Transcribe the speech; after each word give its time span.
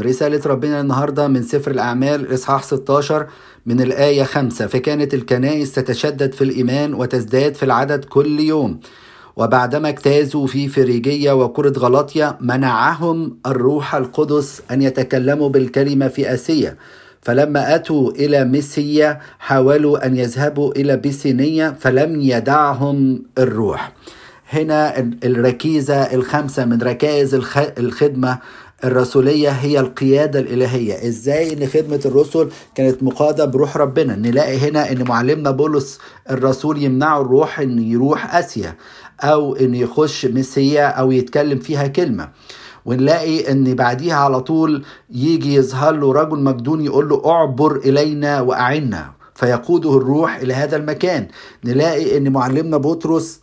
رسالة 0.00 0.40
ربنا 0.46 0.80
النهاردة 0.80 1.28
من 1.28 1.42
سفر 1.42 1.70
الأعمال 1.70 2.34
إصحاح 2.34 2.62
16 2.62 3.26
من 3.66 3.80
الآية 3.80 4.22
5 4.22 4.66
فكانت 4.66 5.14
الكنائس 5.14 5.72
تتشدد 5.72 6.32
في 6.34 6.44
الإيمان 6.44 6.94
وتزداد 6.94 7.54
في 7.54 7.62
العدد 7.62 8.04
كل 8.04 8.40
يوم. 8.40 8.80
وبعدما 9.36 9.88
اجتازوا 9.88 10.46
في 10.46 10.68
فريجية 10.68 11.32
وكرة 11.32 11.78
غلاطيا 11.78 12.36
منعهم 12.40 13.36
الروح 13.46 13.94
القدس 13.94 14.62
أن 14.70 14.82
يتكلموا 14.82 15.48
بالكلمة 15.48 16.08
في 16.08 16.34
آسيا 16.34 16.76
فلما 17.22 17.74
أتوا 17.74 18.10
إلى 18.10 18.44
ميسيا 18.44 19.20
حاولوا 19.38 20.06
أن 20.06 20.16
يذهبوا 20.16 20.72
إلى 20.72 20.96
بيسينية 20.96 21.76
فلم 21.80 22.20
يدعهم 22.20 23.22
الروح. 23.38 23.92
هنا 24.50 24.98
الركيزة 25.24 25.94
الخمسة 25.94 26.64
من 26.64 26.82
ركائز 26.82 27.34
الخدمة 27.78 28.38
الرسولية 28.84 29.50
هي 29.50 29.80
القيادة 29.80 30.40
الإلهية. 30.40 31.08
إزاي؟ 31.08 31.52
إن 31.52 31.66
خدمة 31.66 32.00
الرسل 32.04 32.48
كانت 32.74 33.02
مقادة 33.02 33.44
بروح 33.44 33.76
ربنا. 33.76 34.16
نلاقي 34.16 34.58
هنا 34.58 34.92
إن 34.92 35.08
معلمنا 35.08 35.50
بولس 35.50 35.98
الرسول 36.30 36.82
يمنعه 36.82 37.20
الروح 37.20 37.60
إن 37.60 37.78
يروح 37.78 38.34
آسيا 38.34 38.74
أو 39.20 39.56
إن 39.56 39.74
يخش 39.74 40.26
مسيا 40.26 40.86
أو 40.86 41.12
يتكلم 41.12 41.58
فيها 41.58 41.86
كلمة. 41.86 42.28
ونلاقي 42.84 43.52
إن 43.52 43.74
بعديها 43.74 44.16
على 44.16 44.40
طول 44.40 44.84
يجي 45.10 45.54
يظهر 45.54 45.92
له 45.94 46.12
رجل 46.12 46.38
مجدون 46.38 46.84
يقول 46.84 47.08
له 47.08 47.22
اعبر 47.26 47.76
إلينا 47.76 48.40
وأعنا. 48.40 49.12
فيقوده 49.34 49.96
الروح 49.96 50.36
إلى 50.36 50.54
هذا 50.54 50.76
المكان. 50.76 51.28
نلاقي 51.64 52.16
إن 52.16 52.32
معلمنا 52.32 52.76
بطرس 52.76 53.40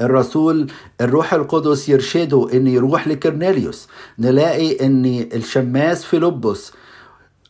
الرسول 0.00 0.66
الروح 1.00 1.34
القدس 1.34 1.88
يرشده 1.88 2.48
إن 2.52 2.66
يروح 2.66 3.08
لكرنيليوس 3.08 3.88
نلاقي 4.18 4.86
إن 4.86 5.04
الشماس 5.34 6.04
فيلبس 6.04 6.72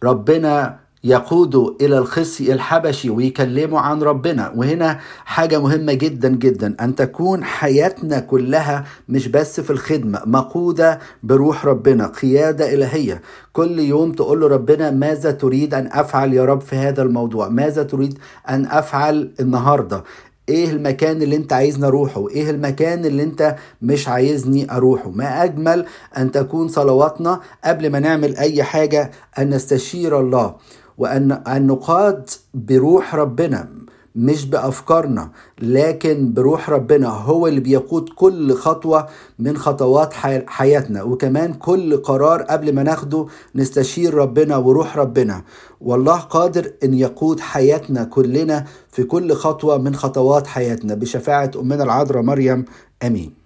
ربنا 0.05 0.79
يقوده 1.05 1.77
إلى 1.81 1.99
الخصي 1.99 2.53
الحبشي 2.53 3.11
ويكلمه 3.11 3.81
عن 3.81 4.03
ربنا. 4.03 4.53
وهنا 4.57 5.01
حاجة 5.25 5.61
مهمة 5.61 5.93
جدا 5.93 6.29
جدا 6.29 6.77
أن 6.81 6.95
تكون 6.95 7.45
حياتنا 7.45 8.21
كلها 8.21 8.85
مش 9.09 9.29
بس 9.29 9.61
في 9.61 9.71
الخدمة 9.71 10.23
مقودة 10.27 10.99
بروح 11.23 11.67
ربنا 11.67 12.07
قيادة 12.07 12.75
إلهية. 12.75 13.23
كل 13.53 13.79
يوم 13.79 14.13
تقول 14.13 14.41
له 14.41 14.47
ربنا 14.49 14.91
ماذا 14.91 15.31
تريد 15.31 15.75
أن 15.75 15.89
أفعل 15.93 16.35
يا 16.35 16.45
رب 16.45 16.61
في 16.61 16.77
هذا 16.77 17.03
الموضوع؟ 17.03 17.49
ماذا 17.49 17.83
تريد 17.83 18.19
أن 18.49 18.67
أفعل 18.67 19.31
النهارده؟ 19.41 20.05
إيه 20.51 20.71
المكان 20.71 21.23
اللي 21.23 21.37
أنت 21.37 21.53
عايزني 21.53 21.87
أروحه؟ 21.87 22.29
إيه 22.29 22.51
المكان 22.51 23.05
اللي 23.05 23.23
أنت 23.23 23.57
مش 23.83 24.09
عايزني 24.09 24.73
أروحه؟ 24.73 25.11
ما 25.11 25.45
أجمل 25.45 25.87
أن 26.19 26.31
تكون 26.33 26.69
صلواتنا 26.69 27.41
قبل 27.65 27.91
ما 27.91 27.99
نعمل 27.99 28.37
أي 28.37 28.63
حاجة 28.63 29.11
أن 29.39 29.51
نستشير 29.55 30.21
الله 30.21 30.55
وأن 30.99 31.33
أن 31.33 31.67
نقاد 31.67 32.31
بروح 32.55 33.15
ربنا. 33.15 33.69
مش 34.17 34.45
بأفكارنا 34.47 35.31
لكن 35.63 36.33
بروح 36.33 36.71
ربنا 36.71 37.09
هو 37.09 37.47
اللي 37.47 37.61
بيقود 37.61 38.09
كل 38.09 38.55
خطوة 38.55 39.09
من 39.39 39.57
خطوات 39.57 40.13
حياتنا. 40.47 41.03
وكمان 41.03 41.55
كل 41.55 41.97
قرار 41.97 42.43
قبل 42.43 42.75
ما 42.75 42.83
ناخده 42.83 43.27
نستشير 43.55 44.15
ربنا 44.15 44.57
وروح 44.57 44.97
ربنا. 44.97 45.43
والله 45.81 46.17
قادر 46.17 46.73
إن 46.85 46.95
يقود 46.95 47.41
حياتنا 47.41 48.05
كلنا 48.05 48.65
في 48.89 49.03
كل 49.05 49.33
خطوة 49.33 49.79
من 49.79 49.95
خطوات 49.95 50.47
حياتنا. 50.47 50.95
بشفاعة 50.95 51.51
أمنا 51.57 51.85
العذراء 51.85 52.23
مريم 52.23 52.65
آمين. 53.03 53.40